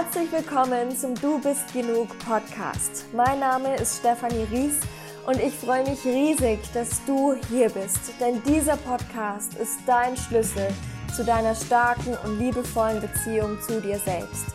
[0.00, 3.06] Herzlich willkommen zum Du bist genug Podcast.
[3.12, 4.78] Mein Name ist Stefanie Ries
[5.26, 10.68] und ich freue mich riesig, dass du hier bist, denn dieser Podcast ist dein Schlüssel
[11.16, 14.46] zu deiner starken und liebevollen Beziehung zu dir selbst.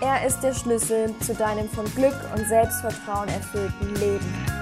[0.00, 4.61] Er ist der Schlüssel zu deinem von Glück und Selbstvertrauen erfüllten Leben.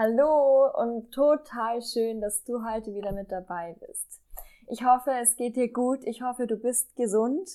[0.00, 4.20] Hallo und total schön, dass du heute wieder mit dabei bist.
[4.68, 6.04] Ich hoffe, es geht dir gut.
[6.04, 7.48] Ich hoffe, du bist gesund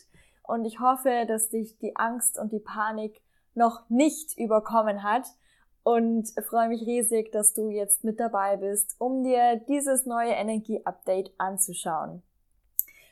[0.45, 3.21] und ich hoffe, dass dich die Angst und die Panik
[3.55, 5.25] noch nicht überkommen hat
[5.83, 11.31] und freue mich riesig, dass du jetzt mit dabei bist, um dir dieses neue Energie-Update
[11.37, 12.23] anzuschauen.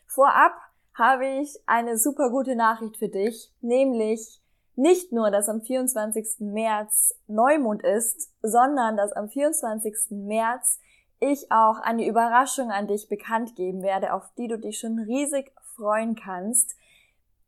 [0.07, 0.55] Vorab
[0.93, 4.41] habe ich eine super gute Nachricht für dich, nämlich
[4.81, 6.39] nicht nur, dass am 24.
[6.39, 9.93] März Neumond ist, sondern dass am 24.
[10.09, 10.79] März
[11.19, 15.53] ich auch eine Überraschung an dich bekannt geben werde, auf die du dich schon riesig
[15.75, 16.75] freuen kannst,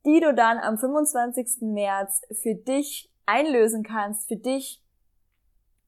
[0.06, 1.62] die du dann am 25.
[1.62, 4.84] März für dich einlösen kannst, für dich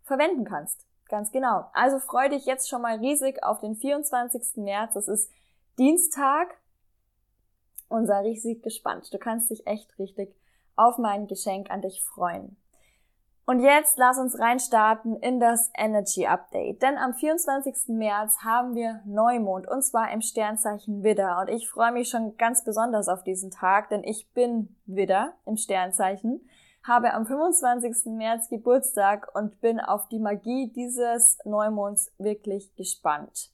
[0.03, 0.83] verwenden kannst.
[1.09, 1.69] Ganz genau.
[1.73, 4.63] Also freu dich jetzt schon mal riesig auf den 24.
[4.63, 4.95] März.
[4.95, 5.29] Das ist
[5.77, 6.57] Dienstag
[7.87, 9.13] und sei riesig gespannt.
[9.13, 10.35] Du kannst dich echt richtig
[10.75, 12.57] auf mein Geschenk an dich freuen.
[13.47, 16.81] Und jetzt lass uns reinstarten in das Energy Update.
[16.81, 17.89] Denn am 24.
[17.89, 21.39] März haben wir Neumond und zwar im Sternzeichen Widder.
[21.39, 25.57] Und ich freue mich schon ganz besonders auf diesen Tag, denn ich bin Widder im
[25.57, 26.49] Sternzeichen,
[26.83, 28.13] habe am 25.
[28.13, 33.51] März Geburtstag und bin auf die Magie dieses Neumonds wirklich gespannt.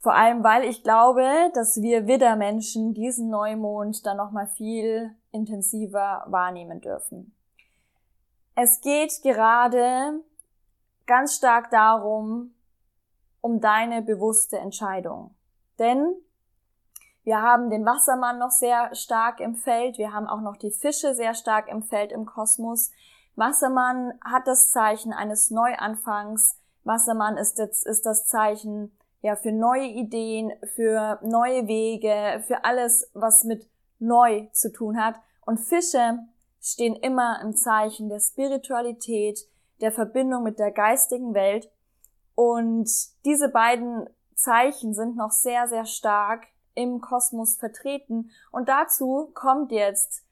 [0.00, 6.80] Vor allem, weil ich glaube, dass wir Widdermenschen diesen Neumond dann nochmal viel intensiver wahrnehmen
[6.80, 7.34] dürfen.
[8.54, 10.20] Es geht gerade
[11.06, 12.54] ganz stark darum,
[13.40, 15.34] um deine bewusste Entscheidung.
[15.78, 16.14] Denn
[17.24, 21.14] wir haben den Wassermann noch sehr stark im Feld, wir haben auch noch die Fische
[21.14, 22.90] sehr stark im Feld im Kosmos.
[23.36, 26.58] Wassermann hat das Zeichen eines Neuanfangs.
[26.84, 33.08] Wassermann ist, jetzt, ist das Zeichen ja, für neue Ideen, für neue Wege, für alles,
[33.14, 33.71] was mit
[34.02, 35.16] neu zu tun hat.
[35.46, 36.18] Und Fische
[36.60, 39.46] stehen immer im Zeichen der Spiritualität,
[39.80, 41.70] der Verbindung mit der geistigen Welt.
[42.34, 42.90] Und
[43.24, 48.30] diese beiden Zeichen sind noch sehr, sehr stark im Kosmos vertreten.
[48.50, 50.24] Und dazu kommt jetzt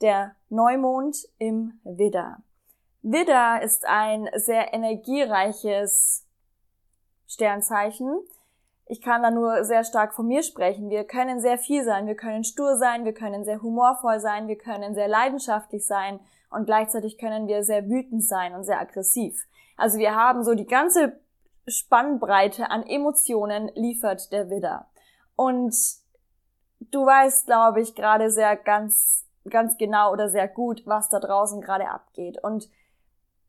[0.00, 2.42] der Neumond im Widder.
[3.02, 6.26] Widder ist ein sehr energiereiches
[7.26, 8.20] Sternzeichen.
[8.90, 10.90] Ich kann da nur sehr stark von mir sprechen.
[10.90, 12.08] Wir können sehr viel sein.
[12.08, 16.18] Wir können stur sein, wir können sehr humorvoll sein, wir können sehr leidenschaftlich sein
[16.50, 19.46] und gleichzeitig können wir sehr wütend sein und sehr aggressiv.
[19.76, 21.20] Also wir haben so die ganze
[21.68, 24.88] Spannbreite an Emotionen liefert der Widder.
[25.36, 25.72] Und
[26.80, 31.60] du weißt, glaube ich, gerade sehr ganz, ganz genau oder sehr gut, was da draußen
[31.60, 32.42] gerade abgeht.
[32.42, 32.68] Und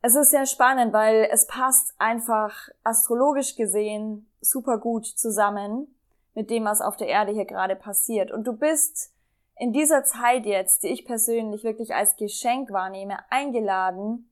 [0.03, 5.95] es ist sehr spannend, weil es passt einfach astrologisch gesehen super gut zusammen
[6.33, 8.31] mit dem, was auf der Erde hier gerade passiert.
[8.31, 9.13] Und du bist
[9.57, 14.29] in dieser Zeit jetzt, die ich persönlich wirklich als Geschenk wahrnehme, eingeladen,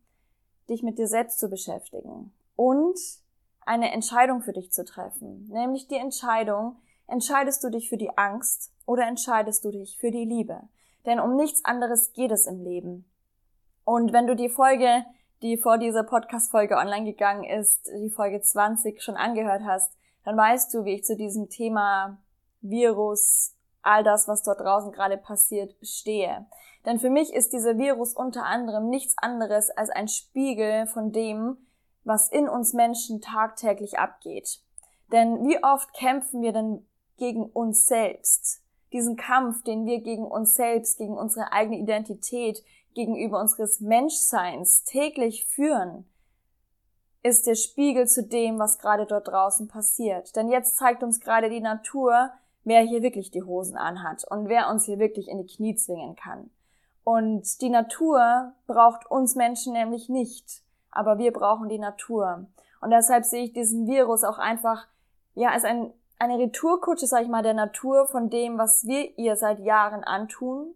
[0.69, 2.99] dich mit dir selbst zu beschäftigen und
[3.61, 5.47] eine Entscheidung für dich zu treffen.
[5.49, 6.77] Nämlich die Entscheidung,
[7.07, 10.61] entscheidest du dich für die Angst oder entscheidest du dich für die Liebe?
[11.05, 13.05] Denn um nichts anderes geht es im Leben.
[13.85, 15.05] Und wenn du die Folge
[15.41, 19.93] die vor dieser Podcast-Folge online gegangen ist, die Folge 20 schon angehört hast,
[20.25, 22.17] dann weißt du, wie ich zu diesem Thema
[22.61, 26.45] Virus, all das, was dort draußen gerade passiert, stehe.
[26.85, 31.57] Denn für mich ist dieser Virus unter anderem nichts anderes als ein Spiegel von dem,
[32.03, 34.59] was in uns Menschen tagtäglich abgeht.
[35.11, 36.85] Denn wie oft kämpfen wir denn
[37.17, 38.61] gegen uns selbst?
[38.91, 42.63] Diesen Kampf, den wir gegen uns selbst, gegen unsere eigene Identität,
[42.93, 46.05] gegenüber unseres Menschseins täglich führen,
[47.21, 50.35] ist der Spiegel zu dem, was gerade dort draußen passiert.
[50.35, 52.31] Denn jetzt zeigt uns gerade die Natur,
[52.63, 56.15] wer hier wirklich die Hosen anhat und wer uns hier wirklich in die Knie zwingen
[56.15, 56.49] kann.
[57.03, 62.45] Und die Natur braucht uns Menschen nämlich nicht, aber wir brauchen die Natur.
[62.81, 64.87] Und deshalb sehe ich diesen Virus auch einfach,
[65.35, 69.35] ja, als ein, eine Retourkutsche, sag ich mal, der Natur von dem, was wir ihr
[69.35, 70.75] seit Jahren antun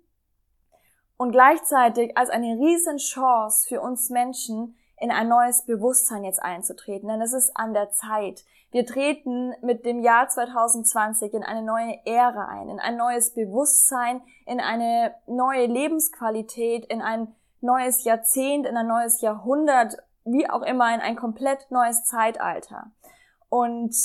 [1.24, 7.08] und gleichzeitig als eine riesen Chance für uns Menschen, in ein neues Bewusstsein jetzt einzutreten,
[7.08, 8.44] denn es ist an der Zeit.
[8.72, 14.22] Wir treten mit dem Jahr 2020 in eine neue Ära ein, in ein neues Bewusstsein,
[14.46, 19.96] in eine neue Lebensqualität, in ein neues Jahrzehnt, in ein neues Jahrhundert,
[20.26, 22.92] wie auch immer in ein komplett neues Zeitalter.
[23.48, 23.96] Und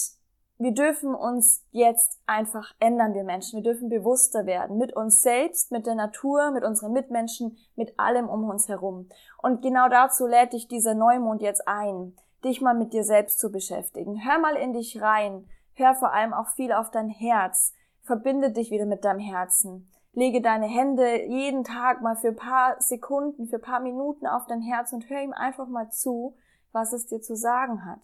[0.59, 3.63] wir dürfen uns jetzt einfach ändern, wir Menschen.
[3.63, 8.29] Wir dürfen bewusster werden mit uns selbst, mit der Natur, mit unseren Mitmenschen, mit allem
[8.29, 9.09] um uns herum.
[9.41, 13.53] Und genau dazu lädt dich dieser Neumond jetzt ein, dich mal mit dir selbst zu
[13.53, 14.25] beschäftigen.
[14.25, 15.49] Hör mal in dich rein.
[15.75, 17.73] Hör vor allem auch viel auf dein Herz.
[18.03, 19.89] Verbinde dich wieder mit deinem Herzen.
[20.13, 24.93] Lege deine Hände jeden Tag mal für paar Sekunden, für paar Minuten auf dein Herz
[24.93, 26.35] und hör ihm einfach mal zu,
[26.73, 28.01] was es dir zu sagen hat.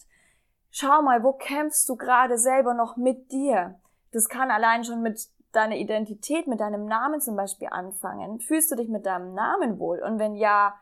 [0.77, 3.79] Schau mal, wo kämpfst du gerade selber noch mit dir?
[4.11, 8.41] Das kann allein schon mit deiner Identität, mit deinem Namen zum Beispiel anfangen.
[8.41, 10.03] Fühlst du dich mit deinem Namen wohl?
[10.03, 10.75] Und wenn ja,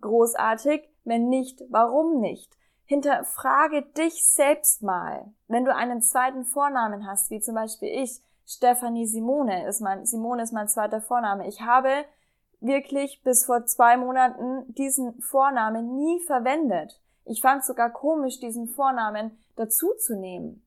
[0.00, 0.88] großartig.
[1.04, 2.56] Wenn nicht, warum nicht?
[2.86, 5.30] Hinterfrage dich selbst mal.
[5.46, 10.42] Wenn du einen zweiten Vornamen hast, wie zum Beispiel ich, Stephanie Simone ist mein, Simone
[10.42, 11.46] ist mein zweiter Vorname.
[11.48, 12.06] Ich habe
[12.60, 17.02] wirklich bis vor zwei Monaten diesen Vornamen nie verwendet.
[17.28, 20.64] Ich fand sogar komisch, diesen Vornamen dazu zu nehmen.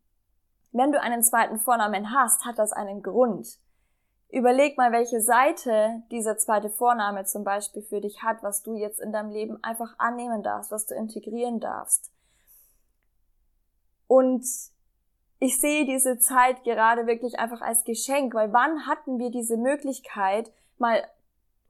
[0.71, 3.59] Wenn du einen zweiten Vornamen hast, hat das einen Grund.
[4.29, 9.01] Überleg mal, welche Seite dieser zweite Vorname zum Beispiel für dich hat, was du jetzt
[9.01, 12.11] in deinem Leben einfach annehmen darfst, was du integrieren darfst.
[14.07, 14.45] Und
[15.39, 20.51] ich sehe diese Zeit gerade wirklich einfach als Geschenk, weil wann hatten wir diese Möglichkeit,
[20.77, 21.03] mal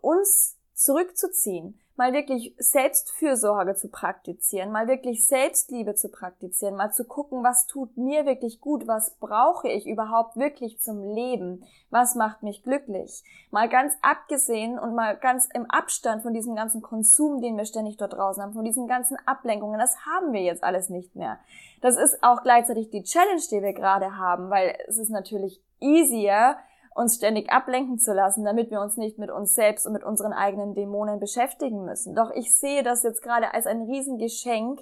[0.02, 7.44] uns zurückzuziehen, mal wirklich Selbstfürsorge zu praktizieren, mal wirklich Selbstliebe zu praktizieren, mal zu gucken,
[7.44, 12.64] was tut mir wirklich gut, was brauche ich überhaupt wirklich zum Leben, was macht mich
[12.64, 13.24] glücklich.
[13.52, 17.98] Mal ganz abgesehen und mal ganz im Abstand von diesem ganzen Konsum, den wir ständig
[17.98, 21.40] dort draußen haben, von diesen ganzen Ablenkungen, das haben wir jetzt alles nicht mehr.
[21.82, 26.58] Das ist auch gleichzeitig die Challenge, die wir gerade haben, weil es ist natürlich easier,
[26.94, 30.34] uns ständig ablenken zu lassen, damit wir uns nicht mit uns selbst und mit unseren
[30.34, 32.16] eigenen Dämonen beschäftigen müssen.
[32.16, 34.82] Doch ich sehe das jetzt gerade als ein Riesengeschenk,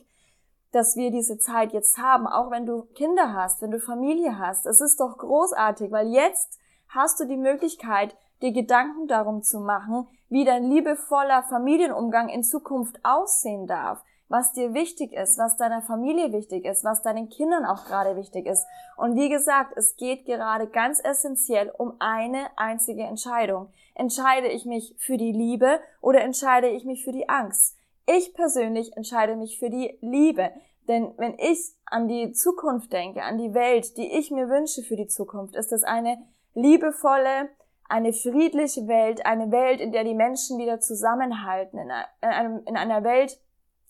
[0.72, 4.66] dass wir diese Zeit jetzt haben, auch wenn du Kinder hast, wenn du Familie hast.
[4.66, 6.60] Es ist doch großartig, weil jetzt
[6.90, 13.00] hast du die Möglichkeit, dir Gedanken darum zu machen, wie dein liebevoller Familienumgang in Zukunft
[13.04, 17.86] aussehen darf was dir wichtig ist, was deiner Familie wichtig ist, was deinen Kindern auch
[17.86, 18.66] gerade wichtig ist.
[18.96, 23.74] Und wie gesagt, es geht gerade ganz essentiell um eine einzige Entscheidung.
[23.96, 27.76] Entscheide ich mich für die Liebe oder entscheide ich mich für die Angst?
[28.06, 30.52] Ich persönlich entscheide mich für die Liebe.
[30.88, 34.96] Denn wenn ich an die Zukunft denke, an die Welt, die ich mir wünsche für
[34.96, 36.18] die Zukunft, ist es eine
[36.54, 37.50] liebevolle,
[37.88, 43.40] eine friedliche Welt, eine Welt, in der die Menschen wieder zusammenhalten, in, in einer Welt,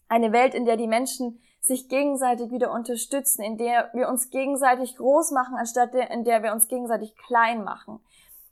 [0.09, 4.97] eine Welt, in der die Menschen sich gegenseitig wieder unterstützen, in der wir uns gegenseitig
[4.97, 8.00] groß machen, anstatt in der wir uns gegenseitig klein machen.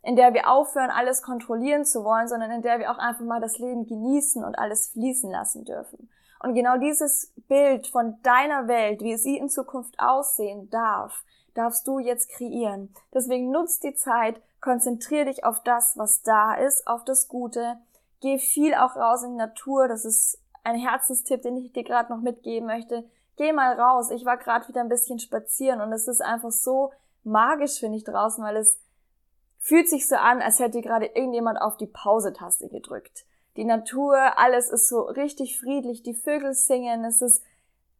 [0.03, 3.41] In der wir aufhören, alles kontrollieren zu wollen, sondern in der wir auch einfach mal
[3.41, 6.09] das Leben genießen und alles fließen lassen dürfen.
[6.39, 11.23] Und genau dieses Bild von deiner Welt, wie sie in Zukunft aussehen darf,
[11.55, 12.93] darfst du jetzt kreieren.
[13.13, 17.77] Deswegen nutzt die Zeit, konzentrier dich auf das, was da ist, auf das Gute.
[18.21, 22.11] Geh viel auch raus in die Natur, das ist ein Herzenstipp, den ich dir gerade
[22.11, 23.05] noch mitgeben möchte.
[23.37, 24.11] Geh mal raus.
[24.11, 26.91] Ich war gerade wieder ein bisschen spazieren und es ist einfach so
[27.23, 28.79] magisch, finde ich, draußen, weil es
[29.59, 33.25] fühlt sich so an, als hätte gerade irgendjemand auf die Pause-Taste gedrückt.
[33.55, 37.43] Die Natur, alles ist so richtig friedlich, die Vögel singen, es ist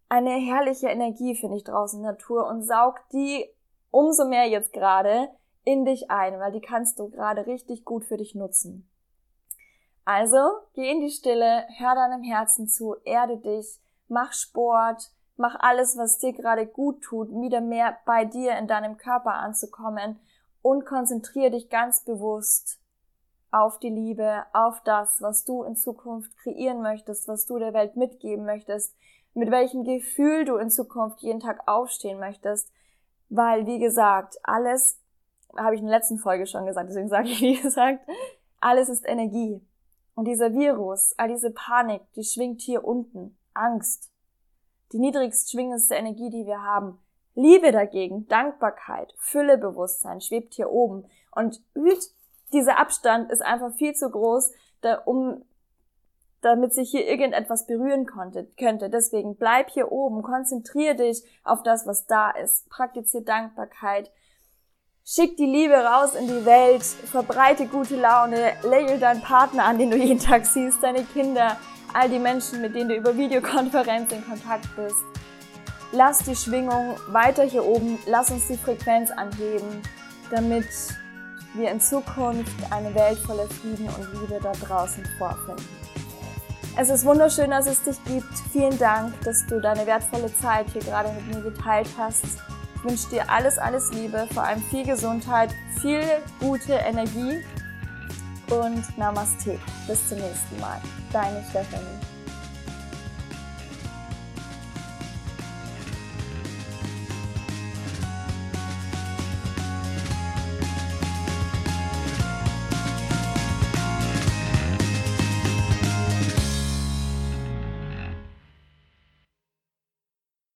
[0.10, 3.50] eine herrliche Energie, finde ich, draußen Natur und saug die
[3.92, 5.30] umso mehr jetzt gerade
[5.64, 8.90] in dich ein, weil die kannst du gerade richtig gut für dich nutzen.
[10.08, 15.98] Also, geh in die Stille, hör deinem Herzen zu, erde dich, mach Sport, mach alles,
[15.98, 20.18] was dir gerade gut tut, wieder mehr bei dir in deinem Körper anzukommen
[20.62, 22.80] und konzentriere dich ganz bewusst
[23.52, 27.98] auf die Liebe, auf das, was du in Zukunft kreieren möchtest, was du der Welt
[27.98, 28.96] mitgeben möchtest,
[29.34, 32.72] mit welchem Gefühl du in Zukunft jeden Tag aufstehen möchtest,
[33.28, 35.02] weil, wie gesagt, alles,
[35.58, 38.08] habe ich in der letzten Folge schon gesagt, deswegen sage ich, wie gesagt,
[38.62, 39.62] alles ist Energie.
[40.18, 43.38] Und dieser Virus, all diese Panik, die schwingt hier unten.
[43.54, 44.12] Angst.
[44.92, 46.98] Die niedrigst schwingendste Energie, die wir haben.
[47.36, 51.06] Liebe dagegen, Dankbarkeit, Füllebewusstsein schwebt hier oben.
[51.36, 51.62] Und
[52.52, 55.46] dieser Abstand ist einfach viel zu groß, da, um,
[56.42, 58.90] damit sich hier irgendetwas berühren konnte, könnte.
[58.90, 62.68] Deswegen bleib hier oben, konzentriere dich auf das, was da ist.
[62.70, 64.12] Praktiziere Dankbarkeit,
[65.10, 69.90] Schick die Liebe raus in die Welt, verbreite gute Laune, lächel deinen Partner an, den
[69.90, 71.56] du jeden Tag siehst, deine Kinder,
[71.94, 74.98] all die Menschen, mit denen du über Videokonferenz in Kontakt bist.
[75.94, 79.82] Lass die Schwingung weiter hier oben, lass uns die Frequenz anheben,
[80.30, 80.68] damit
[81.54, 85.66] wir in Zukunft eine Welt voller Frieden und Liebe da draußen vorfinden.
[86.78, 88.38] Es ist wunderschön, dass es dich gibt.
[88.52, 92.26] Vielen Dank, dass du deine wertvolle Zeit hier gerade mit mir geteilt hast.
[92.78, 95.50] Ich wünsche dir alles, alles Liebe, vor allem viel Gesundheit,
[95.82, 96.04] viel
[96.40, 97.44] gute Energie
[98.52, 99.60] und Namaste.
[99.88, 100.80] Bis zum nächsten Mal.
[101.12, 102.00] Deine Stephanie.